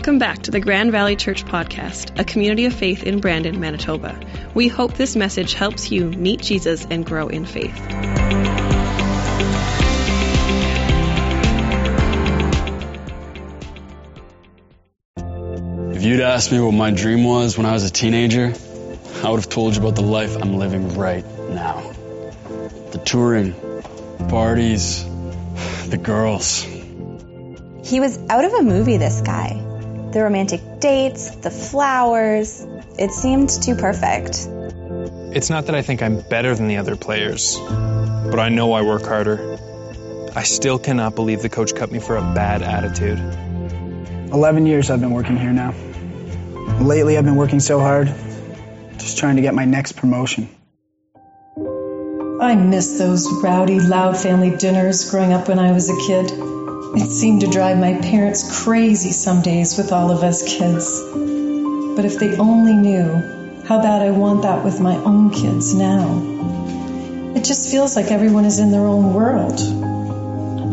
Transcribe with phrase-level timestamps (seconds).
[0.00, 4.18] Welcome back to the Grand Valley Church Podcast, a community of faith in Brandon, Manitoba.
[4.54, 7.76] We hope this message helps you meet Jesus and grow in faith.
[15.94, 18.54] If you'd asked me what my dream was when I was a teenager,
[19.22, 21.92] I would have told you about the life I'm living right now.
[22.92, 23.52] The touring,
[24.30, 25.04] parties,
[25.88, 26.62] the girls.
[27.84, 29.66] He was out of a movie, this guy.
[30.12, 32.66] The romantic dates, the flowers.
[32.98, 34.48] It seemed too perfect.
[35.32, 38.82] It's not that I think I'm better than the other players, but I know I
[38.82, 39.56] work harder.
[40.34, 43.18] I still cannot believe the coach cut me for a bad attitude.
[44.32, 45.74] 11 years I've been working here now.
[46.80, 48.12] Lately, I've been working so hard,
[48.98, 50.48] just trying to get my next promotion.
[52.40, 56.30] I miss those rowdy, loud family dinners growing up when I was a kid.
[56.96, 61.00] It seemed to drive my parents crazy some days with all of us kids.
[61.96, 66.20] But if they only knew how bad I want that with my own kids now.
[67.36, 69.60] It just feels like everyone is in their own world.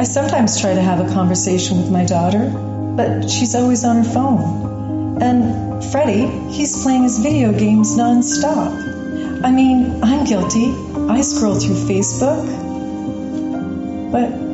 [0.01, 4.03] I sometimes try to have a conversation with my daughter, but she's always on her
[4.03, 5.21] phone.
[5.21, 9.43] And Freddie, he's playing his video games nonstop.
[9.43, 10.73] I mean, I'm guilty.
[11.07, 12.41] I scroll through Facebook.
[14.11, 14.46] But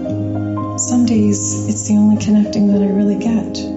[0.77, 3.72] some days it's the only connecting that I really get.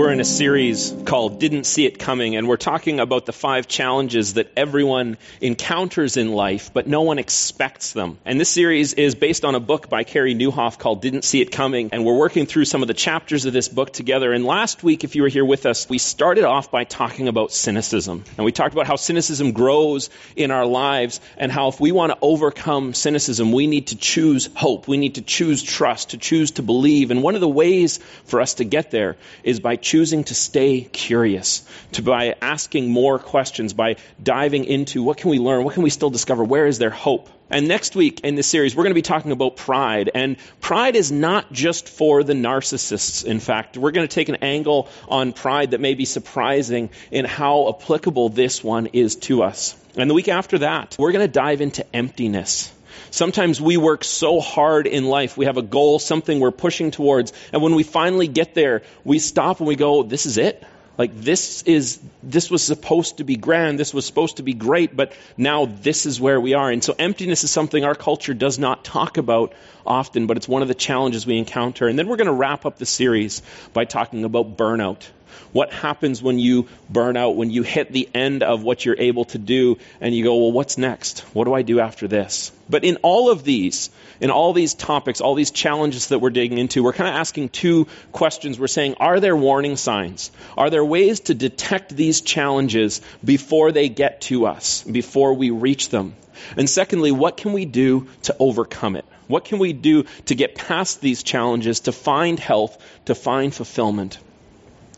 [0.00, 3.68] We're in a series called Didn't See It Coming, and we're talking about the five
[3.68, 8.16] challenges that everyone encounters in life, but no one expects them.
[8.24, 11.52] And this series is based on a book by Carey Nieuwhof called Didn't See It
[11.52, 14.32] Coming, and we're working through some of the chapters of this book together.
[14.32, 17.52] And last week, if you were here with us, we started off by talking about
[17.52, 18.24] cynicism.
[18.38, 22.12] And we talked about how cynicism grows in our lives, and how if we want
[22.12, 24.88] to overcome cynicism, we need to choose hope.
[24.88, 27.10] We need to choose trust, to choose to believe.
[27.10, 30.82] And one of the ways for us to get there is by choosing to stay
[30.82, 35.82] curious, to by asking more questions, by diving into what can we learn, what can
[35.82, 37.28] we still discover, where is there hope?
[37.50, 40.08] And next week in this series, we're going to be talking about pride.
[40.14, 43.76] And pride is not just for the narcissists, in fact.
[43.76, 48.28] We're going to take an angle on pride that may be surprising in how applicable
[48.28, 49.76] this one is to us.
[49.96, 52.70] And the week after that, we're going to dive into emptiness.
[53.10, 55.36] Sometimes we work so hard in life.
[55.36, 57.32] We have a goal, something we're pushing towards.
[57.52, 60.62] And when we finally get there, we stop and we go, this is it.
[61.00, 63.78] Like this is, this was supposed to be grand.
[63.78, 66.70] This was supposed to be great, but now this is where we are.
[66.70, 69.54] And so emptiness is something our culture does not talk about
[69.86, 71.88] often, but it's one of the challenges we encounter.
[71.88, 73.40] And then we're going to wrap up the series
[73.72, 75.06] by talking about burnout.
[75.52, 79.24] What happens when you burn out, when you hit the end of what you're able
[79.26, 81.20] to do and you go, well, what's next?
[81.34, 82.52] What do I do after this?
[82.68, 83.90] But in all of these,
[84.20, 87.48] in all these topics, all these challenges that we're digging into, we're kind of asking
[87.48, 88.58] two questions.
[88.58, 90.30] We're saying, are there warning signs?
[90.56, 95.88] Are there ways to detect these challenges before they get to us, before we reach
[95.88, 96.14] them?
[96.56, 99.04] And secondly, what can we do to overcome it?
[99.26, 104.18] What can we do to get past these challenges, to find health, to find fulfillment?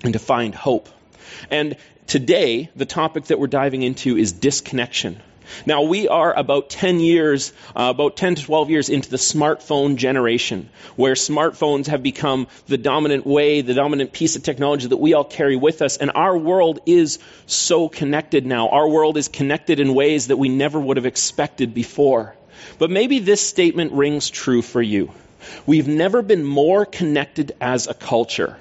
[0.05, 0.89] And to find hope.
[1.51, 1.77] And
[2.07, 5.21] today, the topic that we're diving into is disconnection.
[5.67, 9.97] Now, we are about 10 years, uh, about 10 to 12 years into the smartphone
[9.97, 15.15] generation, where smartphones have become the dominant way, the dominant piece of technology that we
[15.15, 15.97] all carry with us.
[15.97, 18.69] And our world is so connected now.
[18.69, 22.35] Our world is connected in ways that we never would have expected before.
[22.79, 25.11] But maybe this statement rings true for you.
[25.67, 28.57] We've never been more connected as a culture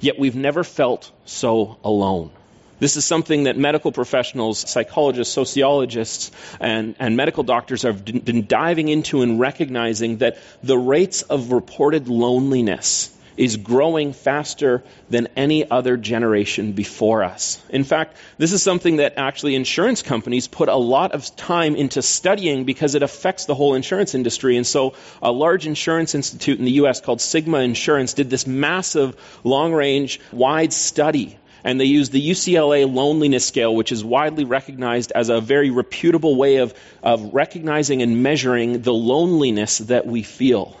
[0.00, 2.30] Yet we've never felt so alone.
[2.78, 8.88] This is something that medical professionals, psychologists, sociologists, and, and medical doctors have been diving
[8.88, 15.96] into and recognizing that the rates of reported loneliness is growing faster than any other
[15.96, 17.62] generation before us.
[17.70, 22.02] In fact, this is something that actually insurance companies put a lot of time into
[22.02, 24.56] studying because it affects the whole insurance industry.
[24.56, 29.16] And so a large insurance institute in the US called Cigna Insurance did this massive
[29.44, 35.12] long range wide study and they used the UCLA loneliness scale, which is widely recognized
[35.12, 40.76] as a very reputable way of, of recognizing and measuring the loneliness that we feel.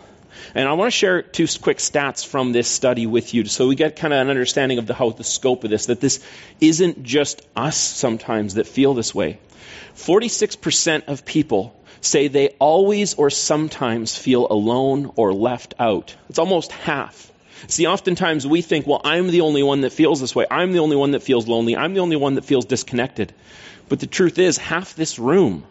[0.54, 3.74] And I want to share two quick stats from this study with you so we
[3.74, 6.24] get kind of an understanding of the, how the scope of this, that this
[6.60, 9.38] isn't just us sometimes that feel this way.
[9.96, 16.14] 46% of people say they always or sometimes feel alone or left out.
[16.28, 17.30] It's almost half.
[17.68, 20.46] See, oftentimes we think, well, I'm the only one that feels this way.
[20.50, 21.76] I'm the only one that feels lonely.
[21.76, 23.32] I'm the only one that feels disconnected.
[23.88, 25.64] But the truth is, half this room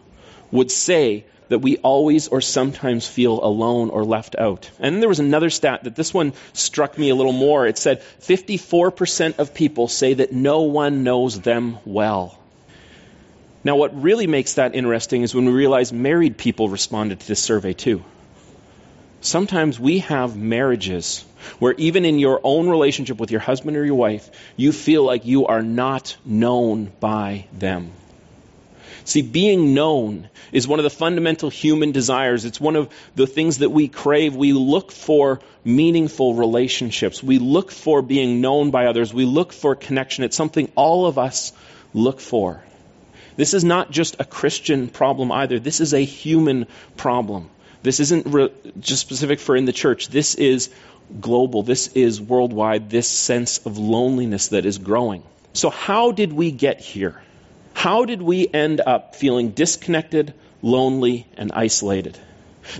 [0.52, 4.70] would say that we always or sometimes feel alone or left out.
[4.78, 7.66] And then there was another stat that this one struck me a little more.
[7.66, 12.38] It said 54% of people say that no one knows them well.
[13.64, 17.40] Now, what really makes that interesting is when we realize married people responded to this
[17.40, 18.02] survey too.
[19.20, 21.24] Sometimes we have marriages
[21.58, 25.26] where even in your own relationship with your husband or your wife, you feel like
[25.26, 27.92] you are not known by them.
[29.04, 32.44] See, being known is one of the fundamental human desires.
[32.44, 34.36] It's one of the things that we crave.
[34.36, 37.22] We look for meaningful relationships.
[37.22, 39.12] We look for being known by others.
[39.12, 40.24] We look for connection.
[40.24, 41.52] It's something all of us
[41.94, 42.62] look for.
[43.36, 45.58] This is not just a Christian problem either.
[45.58, 46.66] This is a human
[46.96, 47.48] problem.
[47.82, 50.08] This isn't re- just specific for in the church.
[50.08, 50.70] This is
[51.20, 51.62] global.
[51.62, 52.90] This is worldwide.
[52.90, 55.22] This sense of loneliness that is growing.
[55.54, 57.20] So, how did we get here?
[57.74, 62.18] How did we end up feeling disconnected, lonely, and isolated?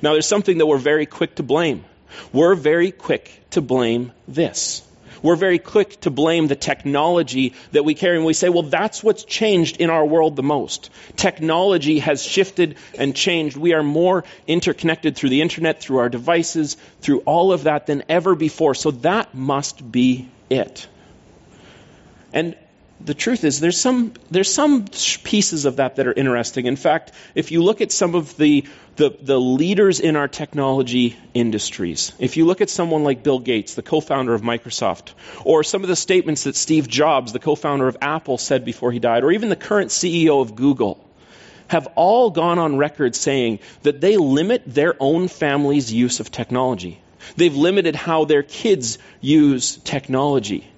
[0.01, 1.85] Now, there's something that we're very quick to blame.
[2.33, 4.83] We're very quick to blame this
[5.23, 9.03] we're very quick to blame the technology that we carry and we say, well, that's
[9.03, 10.91] what's changed in our world the most.
[11.17, 13.57] Technology has shifted and changed.
[13.57, 18.03] We are more interconnected through the internet, through our devices, through all of that than
[18.09, 18.75] ever before.
[18.75, 20.89] So that must be it.
[22.33, 22.57] And
[23.05, 24.85] the truth is there's some there's some
[25.25, 26.67] pieces of that that are interesting.
[26.67, 28.65] In fact, if you look at some of the,
[28.97, 33.75] the the leaders in our technology industries, if you look at someone like Bill Gates,
[33.75, 35.15] the co-founder of Microsoft,
[35.45, 38.99] or some of the statements that Steve Jobs, the co-founder of Apple, said before he
[38.99, 41.05] died, or even the current CEO of Google,
[41.69, 47.01] have all gone on record saying that they limit their own family's use of technology.
[47.37, 50.69] They've limited how their kids use technology.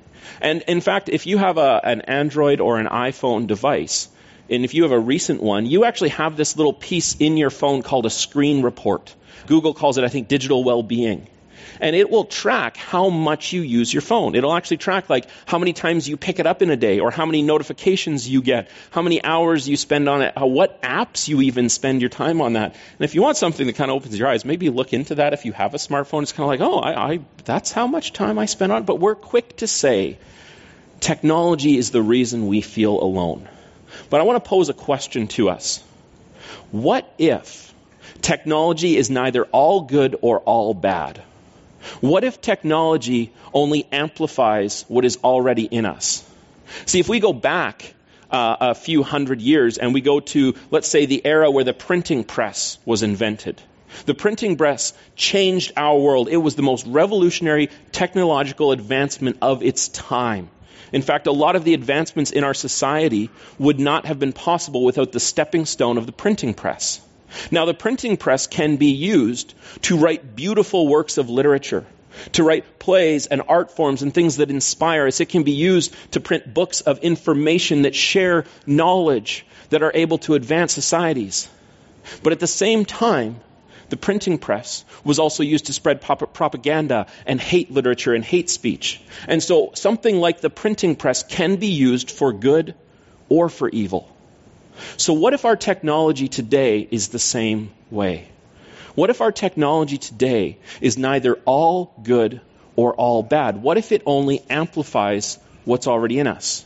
[0.41, 4.09] And in fact, if you have a, an Android or an iPhone device,
[4.51, 7.51] and if you have a recent one, you actually have this little piece in your
[7.51, 9.15] phone called a screen report.
[9.47, 11.29] Google calls it, I think, digital well being.
[11.81, 14.35] And it will track how much you use your phone.
[14.35, 17.11] It'll actually track like how many times you pick it up in a day or
[17.11, 21.29] how many notifications you get, how many hours you spend on it, how, what apps
[21.29, 22.73] you even spend your time on that.
[22.73, 25.33] And if you want something that kind of opens your eyes, maybe look into that
[25.33, 26.23] if you have a smartphone.
[26.23, 28.87] It's kind of like, oh, I, I, that's how much time I spend on it.
[28.87, 30.19] But we're quick to say
[31.01, 33.49] technology is the reason we feel alone.
[34.11, 35.83] But I want to pose a question to us.
[36.71, 37.73] What if
[38.21, 41.23] technology is neither all good or all bad?
[42.01, 46.29] What if technology only amplifies what is already in us?
[46.87, 47.95] See, if we go back
[48.31, 51.73] uh, a few hundred years and we go to, let's say, the era where the
[51.73, 53.61] printing press was invented,
[54.07, 56.29] the printing press changed our world.
[56.29, 60.51] It was the most revolutionary technological advancement of its time.
[60.93, 64.85] In fact, a lot of the advancements in our society would not have been possible
[64.85, 67.01] without the stepping stone of the printing press.
[67.51, 71.85] Now, the printing press can be used to write beautiful works of literature,
[72.33, 75.21] to write plays and art forms and things that inspire us.
[75.21, 80.19] It can be used to print books of information that share knowledge, that are able
[80.19, 81.49] to advance societies.
[82.23, 83.41] But at the same time,
[83.89, 89.01] the printing press was also used to spread propaganda and hate literature and hate speech.
[89.29, 92.75] And so something like the printing press can be used for good
[93.29, 94.14] or for evil.
[94.97, 98.29] So, what if our technology today is the same way?
[98.95, 102.41] What if our technology today is neither all good
[102.77, 103.63] or all bad?
[103.63, 106.65] What if it only amplifies what's already in us?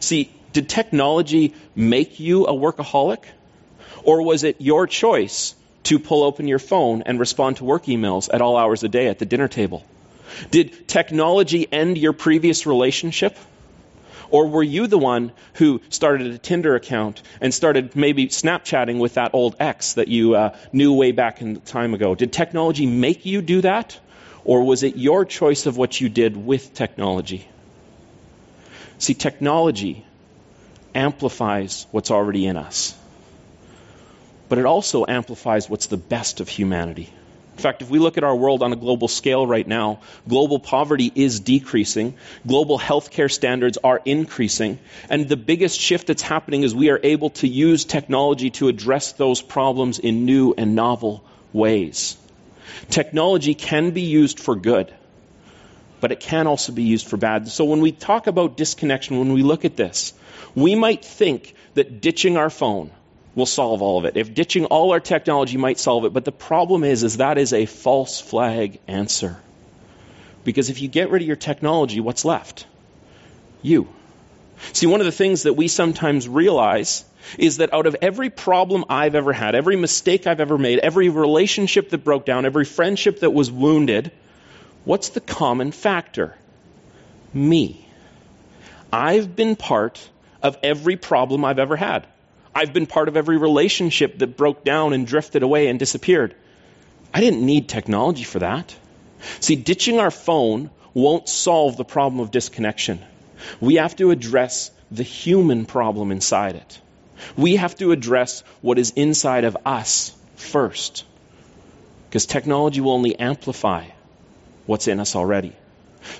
[0.00, 3.24] See, did technology make you a workaholic?
[4.04, 8.28] Or was it your choice to pull open your phone and respond to work emails
[8.32, 9.84] at all hours the day at the dinner table?
[10.50, 13.36] Did technology end your previous relationship?
[14.32, 19.14] Or were you the one who started a Tinder account and started maybe Snapchatting with
[19.14, 22.14] that old ex that you uh, knew way back in time ago?
[22.14, 24.00] Did technology make you do that?
[24.44, 27.46] Or was it your choice of what you did with technology?
[28.98, 30.04] See, technology
[30.94, 32.96] amplifies what's already in us,
[34.48, 37.10] but it also amplifies what's the best of humanity.
[37.52, 40.58] In fact, if we look at our world on a global scale right now, global
[40.58, 42.14] poverty is decreasing,
[42.46, 44.78] global healthcare standards are increasing,
[45.10, 49.12] and the biggest shift that's happening is we are able to use technology to address
[49.12, 52.16] those problems in new and novel ways.
[52.88, 54.92] Technology can be used for good,
[56.00, 57.48] but it can also be used for bad.
[57.48, 60.14] So when we talk about disconnection, when we look at this,
[60.54, 62.90] we might think that ditching our phone,
[63.34, 64.16] will solve all of it.
[64.16, 67.52] If ditching all our technology might solve it, but the problem is is that is
[67.52, 69.36] a false flag answer.
[70.44, 72.66] Because if you get rid of your technology, what's left?
[73.62, 73.88] You.
[74.72, 77.04] See, one of the things that we sometimes realize
[77.38, 81.08] is that out of every problem I've ever had, every mistake I've ever made, every
[81.08, 84.10] relationship that broke down, every friendship that was wounded,
[84.84, 86.36] what's the common factor?
[87.32, 87.86] Me.
[88.92, 90.06] I've been part
[90.42, 92.06] of every problem I've ever had.
[92.54, 96.34] I've been part of every relationship that broke down and drifted away and disappeared.
[97.14, 98.74] I didn't need technology for that.
[99.40, 103.00] See, ditching our phone won't solve the problem of disconnection.
[103.60, 106.80] We have to address the human problem inside it.
[107.36, 111.04] We have to address what is inside of us first.
[112.08, 113.86] Because technology will only amplify
[114.66, 115.52] what's in us already.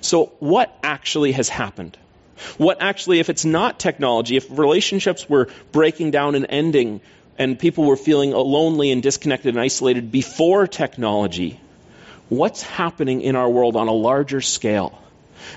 [0.00, 1.98] So, what actually has happened?
[2.58, 7.00] What actually, if it's not technology, if relationships were breaking down and ending,
[7.38, 11.58] and people were feeling lonely and disconnected and isolated before technology,
[12.28, 14.98] what's happening in our world on a larger scale?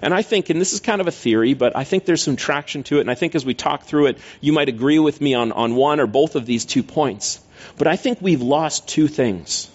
[0.01, 2.35] And I think, and this is kind of a theory, but I think there's some
[2.35, 3.01] traction to it.
[3.01, 5.75] And I think as we talk through it, you might agree with me on, on
[5.75, 7.39] one or both of these two points.
[7.77, 9.69] But I think we've lost two things.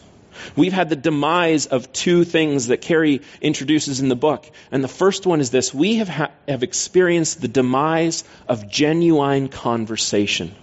[0.56, 4.50] We've had the demise of two things that Carey introduces in the book.
[4.70, 9.49] And the first one is this we have, ha- have experienced the demise of genuine
[9.49, 10.54] conversation.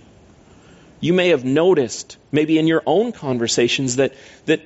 [1.00, 4.14] You may have noticed, maybe in your own conversations, that,
[4.46, 4.62] that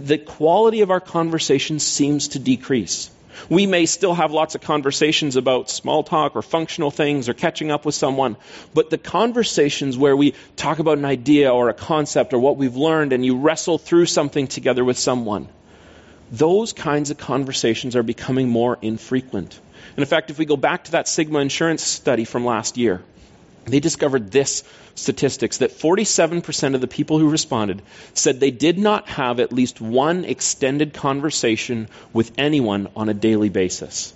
[0.00, 3.10] the quality of our conversations seems to decrease.
[3.48, 7.70] We may still have lots of conversations about small talk or functional things or catching
[7.70, 8.36] up with someone,
[8.74, 12.76] but the conversations where we talk about an idea or a concept or what we've
[12.76, 15.48] learned and you wrestle through something together with someone,
[16.30, 19.58] those kinds of conversations are becoming more infrequent.
[19.96, 23.02] And in fact, if we go back to that Cigna insurance study from last year,
[23.72, 27.82] they discovered this statistics that 47% of the people who responded
[28.14, 33.48] said they did not have at least one extended conversation with anyone on a daily
[33.48, 34.12] basis.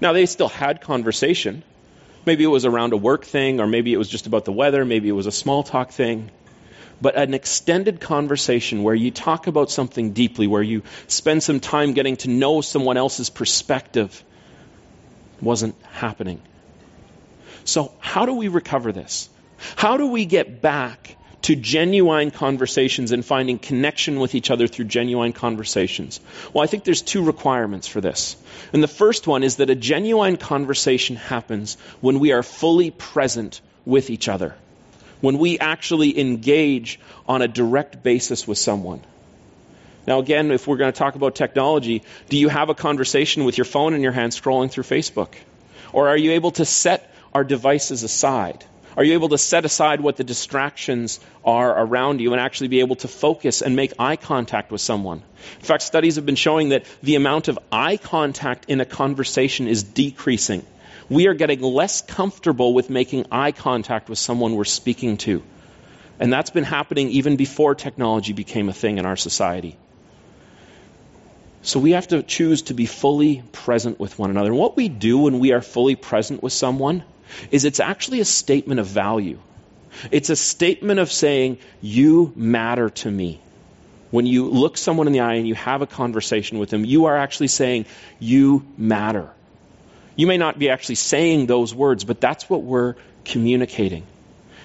[0.00, 1.62] Now, they still had conversation.
[2.24, 4.84] Maybe it was around a work thing, or maybe it was just about the weather,
[4.84, 6.30] maybe it was a small talk thing.
[7.00, 11.92] But an extended conversation where you talk about something deeply, where you spend some time
[11.92, 14.24] getting to know someone else's perspective,
[15.40, 16.40] wasn't happening.
[17.66, 19.28] So, how do we recover this?
[19.74, 24.84] How do we get back to genuine conversations and finding connection with each other through
[24.84, 26.20] genuine conversations?
[26.52, 28.36] Well, I think there's two requirements for this.
[28.72, 33.60] And the first one is that a genuine conversation happens when we are fully present
[33.84, 34.54] with each other,
[35.20, 39.02] when we actually engage on a direct basis with someone.
[40.06, 43.58] Now, again, if we're going to talk about technology, do you have a conversation with
[43.58, 45.34] your phone in your hand scrolling through Facebook?
[45.92, 48.64] Or are you able to set our devices aside?
[48.96, 52.80] Are you able to set aside what the distractions are around you and actually be
[52.80, 55.22] able to focus and make eye contact with someone?
[55.58, 59.68] In fact, studies have been showing that the amount of eye contact in a conversation
[59.68, 60.64] is decreasing.
[61.10, 65.42] We are getting less comfortable with making eye contact with someone we're speaking to.
[66.18, 69.76] And that's been happening even before technology became a thing in our society.
[71.60, 74.48] So we have to choose to be fully present with one another.
[74.48, 77.04] And what we do when we are fully present with someone
[77.50, 79.38] is it's actually a statement of value.
[80.10, 83.40] It's a statement of saying, You matter to me.
[84.10, 87.06] When you look someone in the eye and you have a conversation with them, you
[87.06, 87.86] are actually saying,
[88.18, 89.30] You matter.
[90.16, 94.06] You may not be actually saying those words, but that's what we're communicating.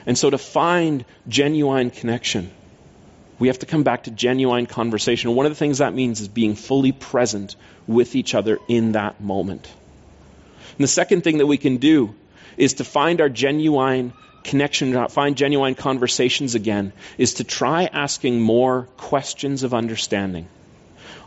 [0.05, 2.49] And so to find genuine connection,
[3.37, 5.35] we have to come back to genuine conversation.
[5.35, 7.55] One of the things that means is being fully present
[7.87, 9.67] with each other in that moment.
[10.77, 12.15] And the second thing that we can do
[12.57, 18.41] is to find our genuine connection, uh, find genuine conversations again, is to try asking
[18.41, 20.47] more questions of understanding.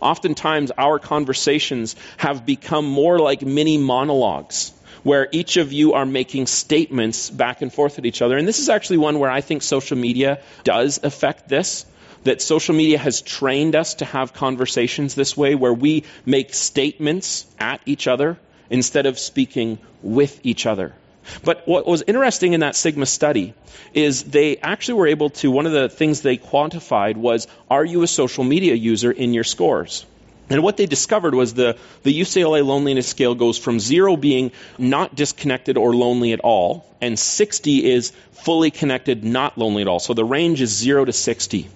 [0.01, 6.47] Oftentimes, our conversations have become more like mini monologues where each of you are making
[6.47, 8.37] statements back and forth with each other.
[8.37, 11.87] And this is actually one where I think social media does affect this.
[12.25, 17.45] That social media has trained us to have conversations this way where we make statements
[17.59, 18.39] at each other
[18.71, 20.95] instead of speaking with each other.
[21.43, 23.55] But what was interesting in that Cigna study
[23.93, 28.03] is they actually were able to, one of the things they quantified was, are you
[28.03, 30.07] a social media user in your scores?
[30.51, 35.15] And what they discovered was the, the UCLA loneliness scale goes from zero being not
[35.15, 40.01] disconnected or lonely at all, and 60 is fully connected, not lonely at all.
[40.01, 41.71] So the range is zero to 60.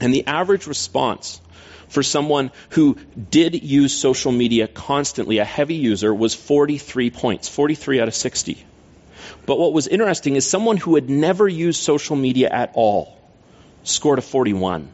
[0.00, 1.40] And the average response
[1.88, 2.96] for someone who
[3.30, 8.64] did use social media constantly, a heavy user, was 43 points, 43 out of 60.
[9.46, 13.16] But what was interesting is someone who had never used social media at all
[13.84, 14.88] scored a 41.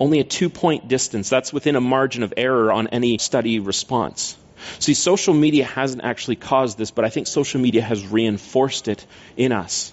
[0.00, 1.28] Only a two point distance.
[1.28, 4.36] That's within a margin of error on any study response.
[4.78, 9.06] See, social media hasn't actually caused this, but I think social media has reinforced it
[9.36, 9.92] in us.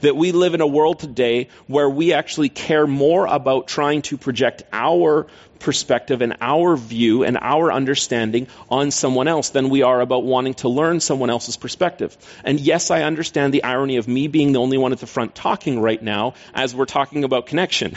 [0.00, 4.16] That we live in a world today where we actually care more about trying to
[4.16, 5.26] project our
[5.64, 10.54] perspective and our view and our understanding on someone else than we are about wanting
[10.54, 12.16] to learn someone else's perspective.
[12.44, 15.34] And yes, I understand the irony of me being the only one at the front
[15.34, 17.94] talking right now as we're talking about connection.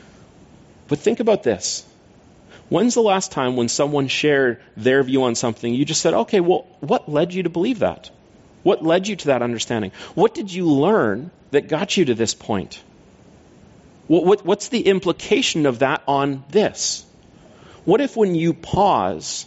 [0.88, 1.86] but think about this.
[2.68, 6.40] When's the last time when someone shared their view on something, you just said, okay,
[6.40, 8.10] well, what led you to believe that?
[8.62, 9.90] What led you to that understanding?
[10.14, 12.80] What did you learn that got you to this point?
[14.10, 17.04] What, what, what's the implication of that on this?
[17.84, 19.46] What if when you pause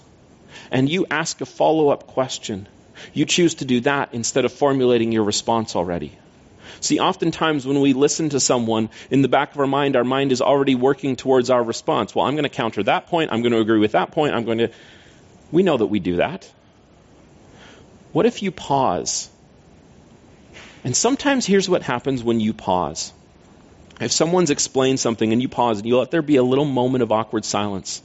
[0.72, 2.70] and you ask a follow up question,
[3.14, 6.18] you choose to do that instead of formulating your response already?
[6.80, 10.32] See, oftentimes when we listen to someone, in the back of our mind, our mind
[10.32, 12.16] is already working towards our response.
[12.16, 13.34] Well, I'm going to counter that point.
[13.34, 14.34] I'm going to agree with that point.
[14.34, 14.72] I'm going to.
[15.52, 16.50] We know that we do that.
[18.14, 19.30] What if you pause?
[20.86, 23.12] And sometimes here's what happens when you pause.
[24.00, 27.04] If someone's explained something and you pause and you let there be a little moment
[27.04, 28.02] of awkward silence,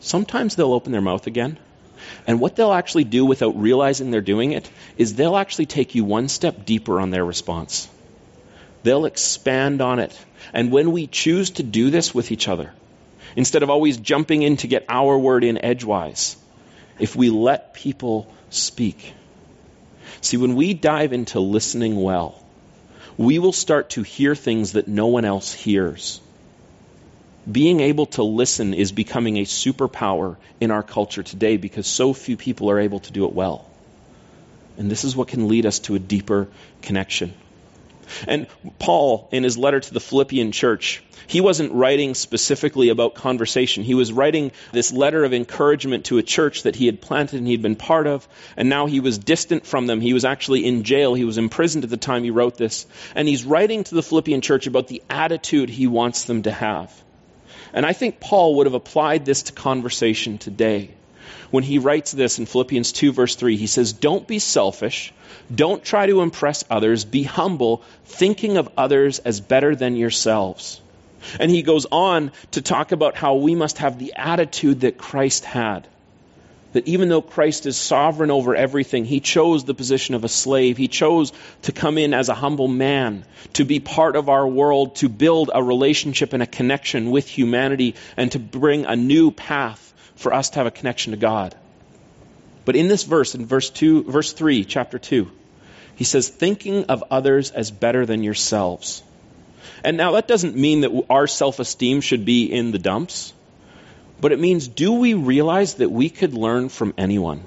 [0.00, 1.58] sometimes they'll open their mouth again.
[2.26, 6.04] And what they'll actually do without realizing they're doing it is they'll actually take you
[6.04, 7.88] one step deeper on their response.
[8.82, 10.18] They'll expand on it.
[10.52, 12.72] And when we choose to do this with each other,
[13.36, 16.36] instead of always jumping in to get our word in edgewise,
[16.98, 19.14] if we let people speak,
[20.20, 22.42] See, when we dive into listening well,
[23.18, 26.20] we will start to hear things that no one else hears.
[27.50, 32.36] Being able to listen is becoming a superpower in our culture today because so few
[32.36, 33.68] people are able to do it well.
[34.76, 36.46] And this is what can lead us to a deeper
[36.80, 37.34] connection.
[38.26, 38.46] And
[38.78, 43.84] Paul, in his letter to the Philippian church, he wasn't writing specifically about conversation.
[43.84, 47.46] He was writing this letter of encouragement to a church that he had planted and
[47.46, 50.00] he'd been part of, and now he was distant from them.
[50.00, 51.14] He was actually in jail.
[51.14, 52.86] He was imprisoned at the time he wrote this.
[53.14, 56.92] And he's writing to the Philippian church about the attitude he wants them to have.
[57.74, 60.90] And I think Paul would have applied this to conversation today
[61.50, 63.56] when he writes this in Philippians 2, verse 3.
[63.56, 65.12] He says, Don't be selfish.
[65.54, 67.04] Don't try to impress others.
[67.04, 70.80] Be humble, thinking of others as better than yourselves.
[71.40, 75.44] And he goes on to talk about how we must have the attitude that Christ
[75.44, 75.88] had.
[76.74, 80.76] That even though Christ is sovereign over everything, he chose the position of a slave.
[80.76, 81.32] He chose
[81.62, 85.50] to come in as a humble man, to be part of our world, to build
[85.52, 89.87] a relationship and a connection with humanity, and to bring a new path
[90.18, 91.54] for us to have a connection to God.
[92.64, 95.30] But in this verse, in verse 2, verse 3, chapter 2,
[95.94, 99.02] he says, thinking of others as better than yourselves.
[99.82, 103.32] And now that doesn't mean that our self esteem should be in the dumps,
[104.20, 107.46] but it means do we realize that we could learn from anyone?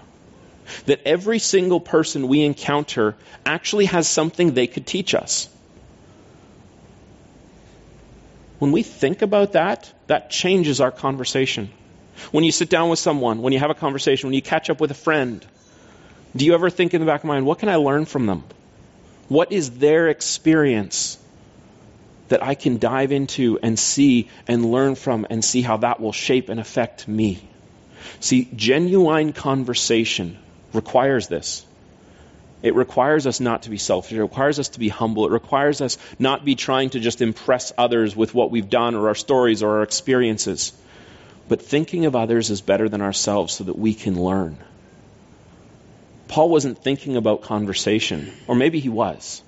[0.86, 5.50] That every single person we encounter actually has something they could teach us.
[8.60, 11.72] When we think about that, that changes our conversation.
[12.32, 14.80] When you sit down with someone, when you have a conversation, when you catch up
[14.80, 15.46] with a friend,
[16.36, 18.44] do you ever think in the back of mind, what can I learn from them?
[19.28, 21.18] What is their experience
[22.30, 26.14] that I can dive into and see and learn from and see how that will
[26.14, 27.40] shape and affect me?
[28.20, 30.38] See, genuine conversation
[30.74, 31.66] requires this.
[32.62, 34.14] It requires us not to be selfish.
[34.14, 35.26] It requires us to be humble.
[35.26, 39.08] It requires us not be trying to just impress others with what we've done or
[39.08, 40.74] our stories or our experiences
[41.52, 44.58] but thinking of others is better than ourselves so that we can learn.
[46.30, 49.42] Paul wasn't thinking about conversation, or maybe he was.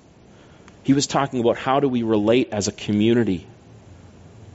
[0.82, 3.46] He was talking about how do we relate as a community.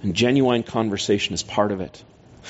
[0.04, 2.04] And genuine conversation is part of it.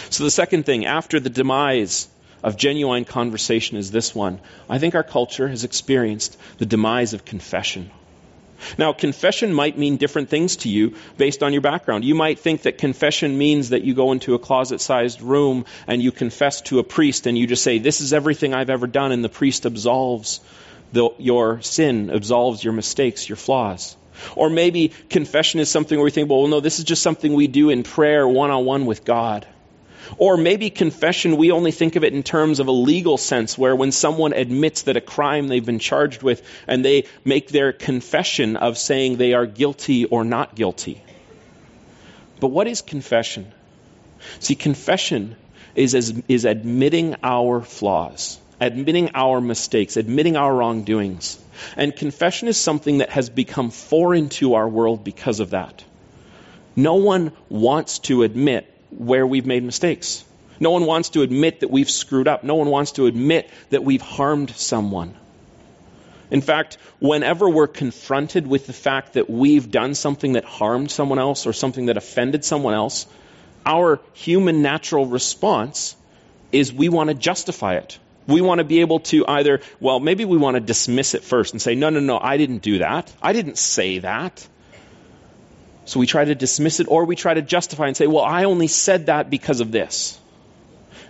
[0.09, 2.09] So, the second thing, after the demise
[2.43, 4.41] of genuine conversation, is this one.
[4.69, 7.89] I think our culture has experienced the demise of confession.
[8.77, 12.05] Now, confession might mean different things to you based on your background.
[12.05, 16.01] You might think that confession means that you go into a closet sized room and
[16.01, 19.11] you confess to a priest and you just say, This is everything I've ever done,
[19.11, 20.39] and the priest absolves
[20.91, 23.95] the, your sin, absolves your mistakes, your flaws.
[24.35, 27.47] Or maybe confession is something where we think, well, no, this is just something we
[27.47, 29.47] do in prayer one on one with God.
[30.17, 33.75] Or maybe confession, we only think of it in terms of a legal sense, where
[33.75, 38.55] when someone admits that a crime they've been charged with and they make their confession
[38.57, 41.01] of saying they are guilty or not guilty.
[42.39, 43.51] But what is confession?
[44.39, 45.35] See, confession
[45.75, 51.37] is, as, is admitting our flaws, admitting our mistakes, admitting our wrongdoings.
[51.75, 55.83] And confession is something that has become foreign to our world because of that.
[56.75, 60.23] No one wants to admit where we've made mistakes.
[60.59, 62.43] No one wants to admit that we've screwed up.
[62.43, 65.15] No one wants to admit that we've harmed someone.
[66.31, 71.17] In fact, whenever we're confronted with the fact that we've done something that harmed someone
[71.17, 73.07] else or something that offended someone else,
[73.65, 75.95] our human natural response
[76.51, 77.97] is we want to justify it.
[78.27, 81.53] We want to be able to either, well, maybe we want to dismiss it first
[81.53, 83.11] and say, no, no, no, I didn't do that.
[83.21, 84.47] I didn't say that.
[85.89, 88.43] So we try to dismiss it or we try to justify and say, well, I
[88.43, 90.19] only said that because of this.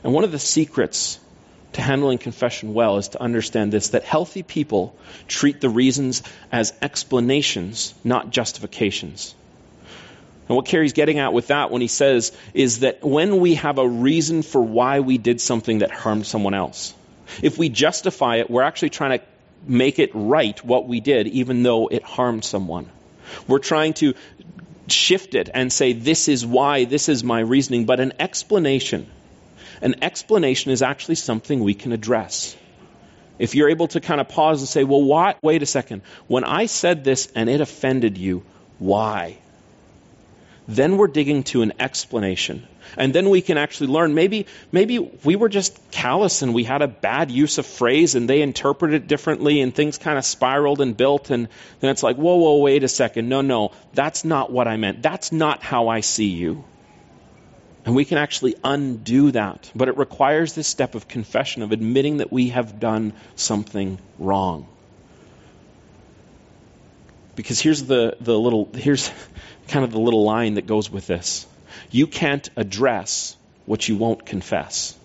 [0.05, 1.19] And one of the secrets
[1.73, 4.95] to handling confession well is to understand this that healthy people
[5.27, 9.35] treat the reasons as explanations, not justifications.
[10.47, 13.79] And what Carey's getting at with that when he says is that when we have
[13.79, 16.93] a reason for why we did something that harmed someone else,
[17.43, 19.25] if we justify it, we're actually trying to
[19.67, 22.89] make it right what we did, even though it harmed someone.
[23.47, 24.13] We're trying to
[24.91, 27.85] shift it and say, this is why, this is my reasoning.
[27.85, 29.07] But an explanation,
[29.81, 32.55] an explanation is actually something we can address.
[33.37, 35.37] If you're able to kind of pause and say, well, what?
[35.41, 36.01] Wait a second.
[36.27, 38.43] When I said this and it offended you,
[38.79, 39.37] why?
[40.69, 42.65] then we're digging to an explanation.
[42.97, 46.81] And then we can actually learn maybe maybe we were just callous and we had
[46.81, 50.81] a bad use of phrase and they interpreted it differently and things kind of spiraled
[50.81, 51.47] and built and
[51.79, 53.29] then it's like, whoa, whoa, wait a second.
[53.29, 55.01] No, no, that's not what I meant.
[55.01, 56.63] That's not how I see you.
[57.85, 59.71] And we can actually undo that.
[59.73, 64.67] But it requires this step of confession, of admitting that we have done something wrong.
[67.35, 69.09] Because here's the, the little, here's,
[69.69, 71.47] kind of the little line that goes with this.
[71.91, 74.95] You can't address what you won't confess.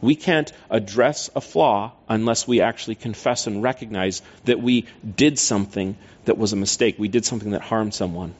[0.00, 5.96] We can't address a flaw unless we actually confess and recognize that we did something
[6.24, 6.96] that was a mistake.
[6.98, 8.34] We did something that harmed someone.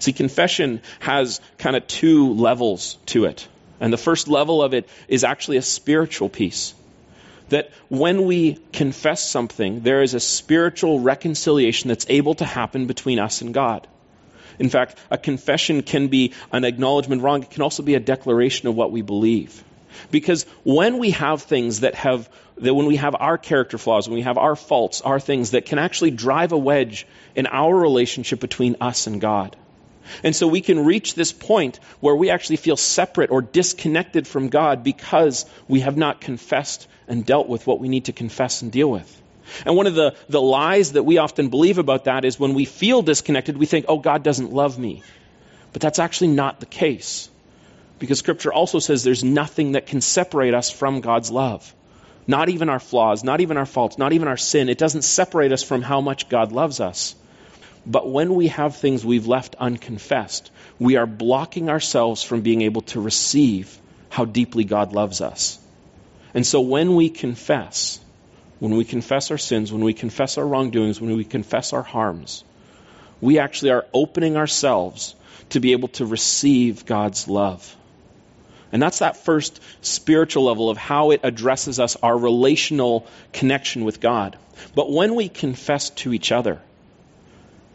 [0.00, 3.46] See, confession has kind of two levels to it.
[3.78, 6.74] And the first level of it is actually a spiritual piece.
[7.50, 13.20] That when we confess something, there is a spiritual reconciliation that's able to happen between
[13.20, 13.86] us and God.
[14.58, 17.42] In fact, a confession can be an acknowledgement wrong.
[17.42, 19.62] It can also be a declaration of what we believe.
[20.10, 24.16] Because when we have things that have, that when we have our character flaws, when
[24.16, 28.40] we have our faults, our things that can actually drive a wedge in our relationship
[28.40, 29.56] between us and God.
[30.22, 34.48] And so we can reach this point where we actually feel separate or disconnected from
[34.48, 38.70] God because we have not confessed and dealt with what we need to confess and
[38.70, 39.22] deal with.
[39.64, 42.64] And one of the, the lies that we often believe about that is when we
[42.64, 45.02] feel disconnected, we think, oh, God doesn't love me.
[45.72, 47.28] But that's actually not the case.
[47.98, 51.74] Because Scripture also says there's nothing that can separate us from God's love.
[52.26, 54.68] Not even our flaws, not even our faults, not even our sin.
[54.68, 57.14] It doesn't separate us from how much God loves us.
[57.86, 62.82] But when we have things we've left unconfessed, we are blocking ourselves from being able
[62.82, 63.78] to receive
[64.08, 65.58] how deeply God loves us.
[66.34, 68.00] And so when we confess,
[68.58, 72.44] when we confess our sins, when we confess our wrongdoings, when we confess our harms,
[73.20, 75.14] we actually are opening ourselves
[75.50, 77.76] to be able to receive God's love.
[78.72, 84.00] And that's that first spiritual level of how it addresses us, our relational connection with
[84.00, 84.36] God.
[84.74, 86.60] But when we confess to each other,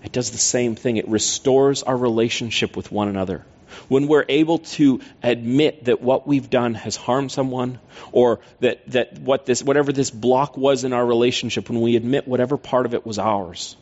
[0.03, 0.97] it does the same thing.
[0.97, 3.45] It restores our relationship with one another
[3.87, 7.79] when we're able to admit that what we've done has harmed someone
[8.11, 12.27] or that, that what this, whatever this block was in our relationship, when we admit
[12.27, 13.75] whatever part of it was ours,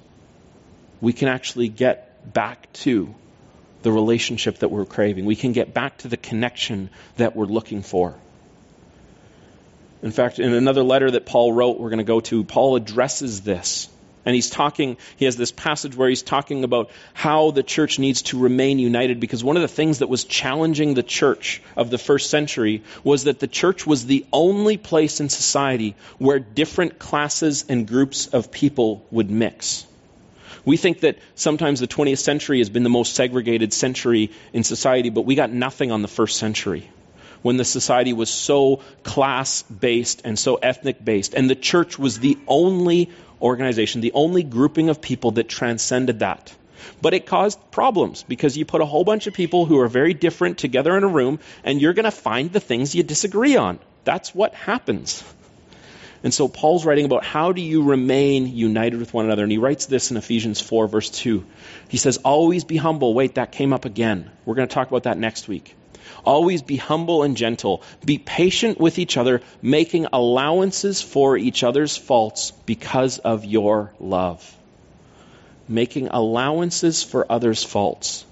[1.02, 3.13] we can actually get back to
[3.82, 5.25] the relationship that we're craving.
[5.25, 8.15] We can get back to the connection that we're looking for.
[10.02, 13.41] In fact, in another letter that Paul wrote, we're going to go to, Paul addresses
[13.41, 13.89] this
[14.30, 18.22] and he's talking, he has this passage where he's talking about how the church needs
[18.22, 21.98] to remain united because one of the things that was challenging the church of the
[21.98, 27.65] first century was that the church was the only place in society where different classes
[27.70, 29.88] and groups of people would mix.
[30.63, 35.10] We think that sometimes the 20th century has been the most segregated century in society,
[35.10, 36.88] but we got nothing on the first century
[37.41, 41.34] when the society was so class based and so ethnic based.
[41.34, 43.10] And the church was the only
[43.41, 46.54] organization, the only grouping of people that transcended that.
[47.02, 50.13] But it caused problems because you put a whole bunch of people who are very
[50.13, 53.80] different together in a room and you're going to find the things you disagree on.
[54.04, 55.23] That's what happens.
[56.23, 59.43] And so Paul's writing about how do you remain united with one another.
[59.43, 61.45] And he writes this in Ephesians 4, verse 2.
[61.88, 63.13] He says, Always be humble.
[63.13, 64.30] Wait, that came up again.
[64.45, 65.75] We're going to talk about that next week.
[66.26, 67.84] Always be humble and gentle.
[68.06, 74.56] Be patient with each other, making allowances for each other's faults because of your love.
[75.67, 78.26] Making allowances for others' faults.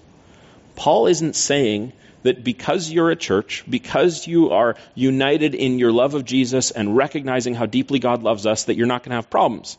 [0.75, 6.13] Paul isn't saying that because you're a church, because you are united in your love
[6.13, 9.29] of Jesus and recognizing how deeply God loves us, that you're not going to have
[9.29, 9.77] problems.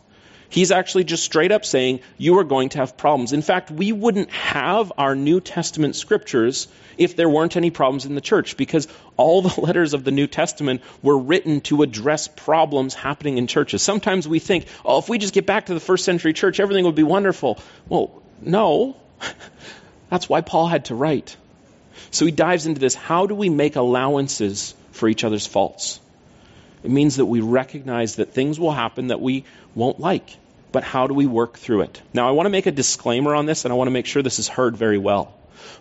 [0.50, 3.32] He's actually just straight up saying you are going to have problems.
[3.32, 8.14] In fact, we wouldn't have our New Testament scriptures if there weren't any problems in
[8.14, 12.94] the church because all the letters of the New Testament were written to address problems
[12.94, 13.82] happening in churches.
[13.82, 16.86] Sometimes we think, oh, if we just get back to the first century church, everything
[16.86, 17.58] would be wonderful.
[17.88, 18.96] Well, no.
[20.10, 21.36] That's why Paul had to write.
[22.10, 22.94] So he dives into this.
[22.94, 26.00] How do we make allowances for each other's faults?
[26.82, 30.36] It means that we recognize that things will happen that we won't like.
[30.70, 32.02] But how do we work through it?
[32.12, 34.22] Now, I want to make a disclaimer on this, and I want to make sure
[34.22, 35.34] this is heard very well.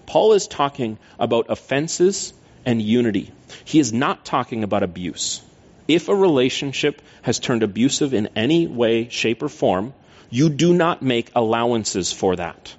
[0.06, 2.34] Paul is talking about offenses
[2.66, 3.32] and unity.
[3.66, 5.42] He is not talking about abuse.
[5.88, 9.94] If a relationship has turned abusive in any way, shape, or form,
[10.30, 12.76] you do not make allowances for that.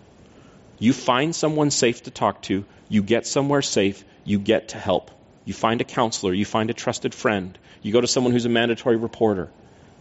[0.78, 5.10] You find someone safe to talk to, you get somewhere safe, you get to help.
[5.48, 8.50] You find a counselor, you find a trusted friend, you go to someone who's a
[8.50, 9.48] mandatory reporter,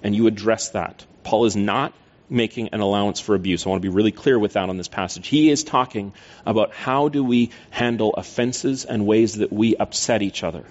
[0.03, 1.05] and you address that.
[1.23, 1.93] Paul is not
[2.29, 3.65] making an allowance for abuse.
[3.65, 5.25] I want to be really clear with that on this passage.
[5.25, 6.11] He is talking
[6.45, 10.65] about how do we handle offenses and ways that we upset each other,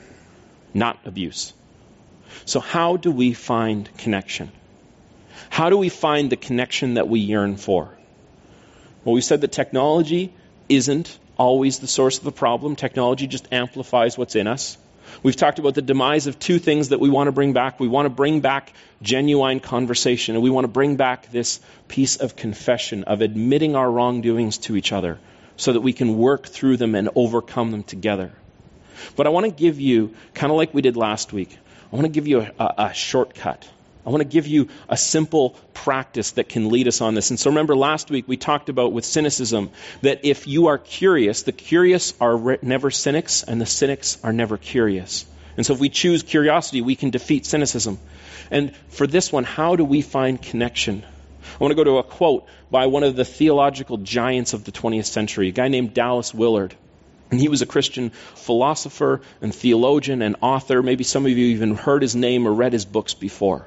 [0.75, 1.55] not abuse.
[2.45, 4.53] So, how do we find connection?
[5.49, 7.97] How do we find the connection that we yearn for?
[9.07, 10.35] Well, we said that technology
[10.69, 12.77] isn't always the source of the problem.
[12.77, 14.79] Technology just amplifies what's in us.
[15.23, 17.79] We've talked about the demise of two things that we want to bring back.
[17.79, 18.73] We want to bring back
[19.03, 23.91] genuine conversation, and we want to bring back this piece of confession, of admitting our
[23.91, 25.19] wrongdoings to each other,
[25.57, 28.33] so that we can work through them and overcome them together.
[29.15, 31.57] But I want to give you, kind of like we did last week,
[31.93, 33.69] I want to give you a, a, a shortcut.
[34.07, 37.31] I want to give you a simple practice that can lead us on this.
[37.31, 39.71] And so remember last week we talked about with cynicism
[40.03, 44.33] that if you are curious, the curious are re- never cynics and the cynics are
[44.33, 45.27] never curious.
[45.57, 47.99] And so if we choose curiosity, we can defeat cynicism.
[48.51, 51.05] And for this one, how do we find connection?
[51.55, 54.73] I want to go to a quote by one of the theological giants of the
[54.73, 56.77] 20th century, a guy named Dallas Willard.
[57.33, 60.81] And he was a Christian philosopher and theologian and author.
[60.81, 63.67] Maybe some of you even heard his name or read his books before.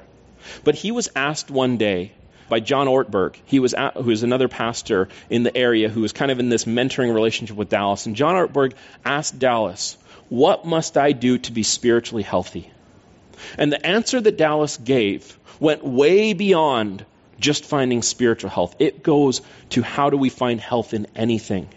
[0.64, 2.12] But he was asked one day
[2.48, 6.12] by John Ortberg, he was at, who is another pastor in the area who was
[6.12, 8.06] kind of in this mentoring relationship with Dallas.
[8.06, 8.72] And John Ortberg
[9.04, 9.96] asked Dallas,
[10.28, 12.70] What must I do to be spiritually healthy?
[13.56, 17.04] And the answer that Dallas gave went way beyond
[17.38, 18.76] just finding spiritual health.
[18.78, 21.68] It goes to how do we find health in anything.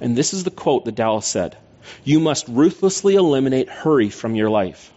[0.00, 1.56] And this is the quote that Dallas said
[2.04, 4.92] You must ruthlessly eliminate hurry from your life.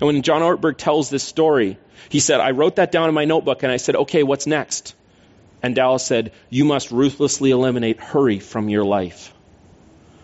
[0.00, 3.24] And when John Ortberg tells this story, he said, I wrote that down in my
[3.24, 4.94] notebook and I said, okay, what's next?
[5.62, 9.34] And Dallas said, You must ruthlessly eliminate hurry from your life.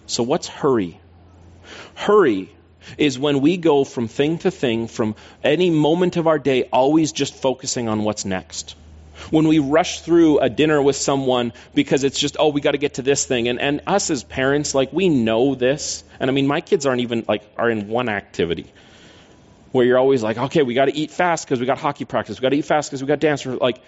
[0.06, 1.00] So, what's hurry?
[1.94, 2.50] Hurry
[2.98, 7.12] is when we go from thing to thing, from any moment of our day, always
[7.12, 8.76] just focusing on what's next.
[9.30, 12.78] When we rush through a dinner with someone because it's just, oh, we got to
[12.78, 13.48] get to this thing.
[13.48, 16.04] And, and us as parents, like, we know this.
[16.20, 18.72] And I mean, my kids aren't even, like, are in one activity
[19.74, 22.38] where you're always like, okay, we got to eat fast because we got hockey practice.
[22.38, 23.44] We got to eat fast because we got dance.
[23.44, 23.80] Like,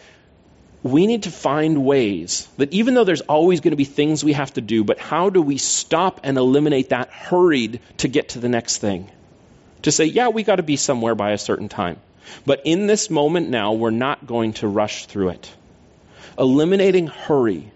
[0.83, 4.33] we need to find ways that even though there's always going to be things we
[4.33, 8.41] have to do, but how do we stop and eliminate that hurried to get to
[8.41, 9.09] the next thing?
[9.83, 11.99] To say, yeah, we got to be somewhere by a certain time.
[12.45, 15.55] But in this moment now, we're not going to rush through it.
[16.37, 17.71] Eliminating hurry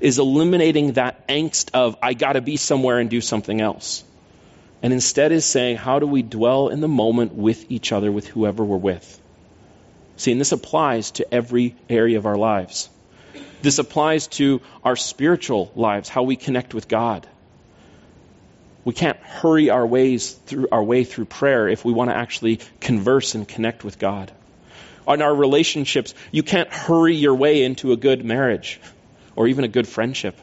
[0.00, 4.02] is eliminating that angst of, I got to be somewhere and do something else
[4.82, 8.26] and instead is saying, how do we dwell in the moment with each other, with
[8.26, 9.20] whoever we're with?
[10.16, 12.90] See, and this applies to every area of our lives.
[13.62, 17.26] This applies to our spiritual lives, how we connect with God.
[18.84, 22.58] We can't hurry our ways through our way through prayer if we want to actually
[22.80, 24.32] converse and connect with God.
[25.06, 28.80] On our relationships, you can't hurry your way into a good marriage
[29.36, 30.36] or even a good friendship.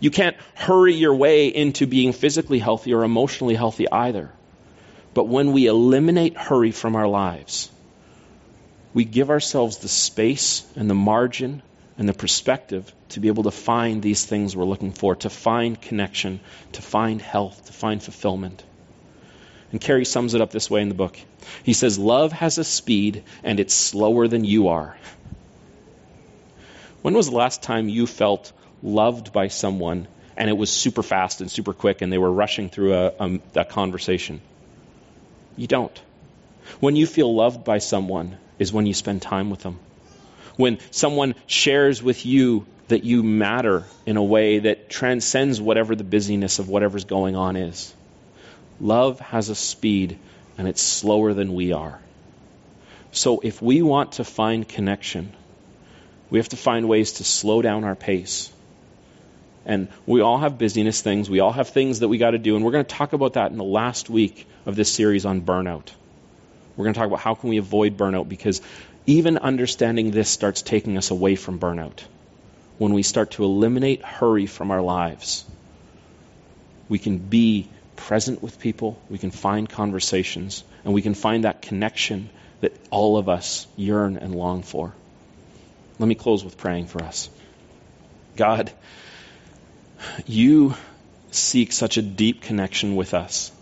[0.00, 4.30] You can't hurry your way into being physically healthy or emotionally healthy either.
[5.14, 7.70] But when we eliminate hurry from our lives,
[8.94, 11.62] we give ourselves the space and the margin
[11.98, 15.80] and the perspective to be able to find these things we're looking for, to find
[15.80, 16.40] connection,
[16.72, 18.62] to find health, to find fulfillment.
[19.72, 21.18] And Carey sums it up this way in the book.
[21.62, 24.96] He says, Love has a speed and it's slower than you are.
[27.02, 31.40] When was the last time you felt loved by someone and it was super fast
[31.40, 34.40] and super quick and they were rushing through a, a, a conversation.
[35.56, 36.00] You don't.
[36.80, 39.78] When you feel loved by someone is when you spend time with them.
[40.56, 46.04] When someone shares with you that you matter in a way that transcends whatever the
[46.04, 47.92] busyness of whatever's going on is.
[48.80, 50.18] Love has a speed
[50.56, 52.00] and it's slower than we are.
[53.12, 55.32] So if we want to find connection,
[56.30, 58.52] We have to find ways to slow down our pace.
[59.64, 61.28] And we all have busyness things.
[61.28, 62.56] We all have things that we got to do.
[62.56, 65.42] And we're going to talk about that in the last week of this series on
[65.42, 65.90] burnout.
[66.76, 68.62] We're going to talk about how can we avoid burnout because
[69.06, 72.00] even understanding this starts taking us away from burnout.
[72.78, 75.44] When we start to eliminate hurry from our lives,
[76.88, 81.62] we can be present with people, we can find conversations, and we can find that
[81.62, 84.94] connection that all of us yearn and long for.
[85.98, 87.28] Let me close with praying for us.
[88.36, 88.72] God,
[90.26, 90.74] you
[91.30, 93.52] seek such a deep connection with us.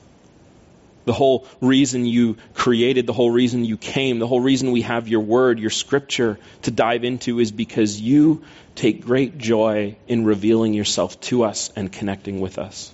[1.04, 5.06] The whole reason you created, the whole reason you came, the whole reason we have
[5.06, 8.42] your word, your scripture to dive into is because you
[8.74, 12.92] take great joy in revealing yourself to us and connecting with us.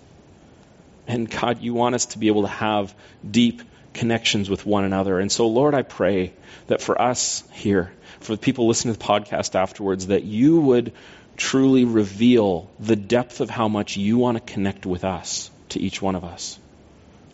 [1.09, 2.95] And God, you want us to be able to have
[3.29, 3.63] deep
[3.95, 5.19] connections with one another.
[5.19, 6.33] And so, Lord, I pray
[6.67, 10.93] that for us here, for the people listening to the podcast afterwards, that you would
[11.37, 16.01] truly reveal the depth of how much you want to connect with us to each
[16.01, 16.59] one of us.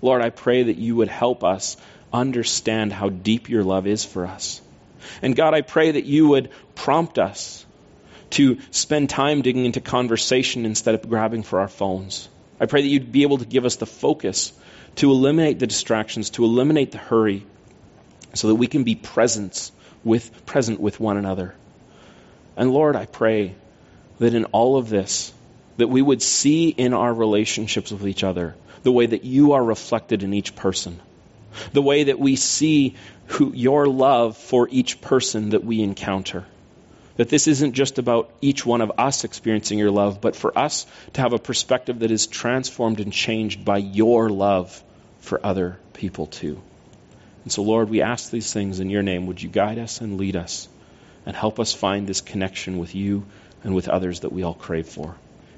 [0.00, 1.76] Lord, I pray that you would help us
[2.12, 4.61] understand how deep your love is for us.
[5.22, 7.64] And God, I pray that you would prompt us
[8.30, 12.28] to spend time digging into conversation instead of grabbing for our phones.
[12.61, 14.52] I pray that you'd be able to give us the focus
[14.96, 17.46] to eliminate the distractions, to eliminate the hurry,
[18.34, 19.70] so that we can be present
[20.04, 21.54] with, present with one another.
[22.56, 23.54] And Lord, I pray
[24.18, 25.33] that in all of this,
[25.76, 29.62] that we would see in our relationships with each other the way that you are
[29.62, 31.00] reflected in each person,
[31.72, 32.94] the way that we see
[33.26, 36.44] who, your love for each person that we encounter.
[37.16, 40.87] That this isn't just about each one of us experiencing your love, but for us
[41.14, 44.83] to have a perspective that is transformed and changed by your love
[45.20, 46.61] for other people too.
[47.42, 49.26] And so, Lord, we ask these things in your name.
[49.26, 50.68] Would you guide us and lead us
[51.28, 53.26] and help us find this connection with you
[53.62, 55.14] and with others that we all crave for?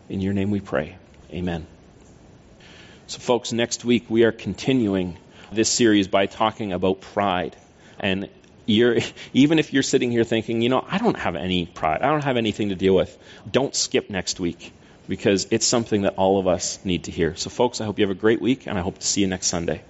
[0.09, 0.97] In your name we pray.
[1.33, 1.65] Amen.
[3.07, 5.17] So, folks, next week we are continuing
[5.53, 7.55] this series by talking about pride.
[8.01, 8.29] And
[8.67, 12.25] even if you're sitting here thinking, you know, I don't have any pride, I don't
[12.25, 13.17] have anything to deal with,
[13.49, 14.73] don't skip next week
[15.07, 17.37] because it's something that all of us need to hear.
[17.37, 19.29] So, folks, I hope you have a great week, and I hope to see you
[19.29, 19.83] next Sunday.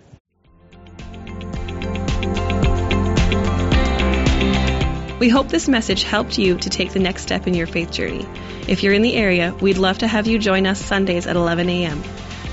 [5.20, 8.26] We hope this message helped you to take the next step in your faith journey.
[8.66, 11.68] If you're in the area, we'd love to have you join us Sundays at 11
[11.68, 12.02] a.m.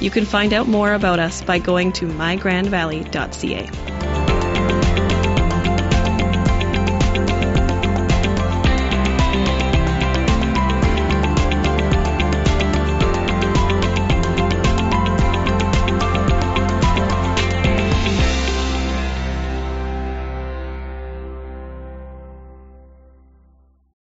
[0.01, 4.16] You can find out more about us by going to mygrandvalley.ca.